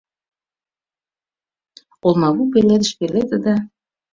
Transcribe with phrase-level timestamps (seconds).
[2.07, 3.55] Олмапу пеледыш пеледе да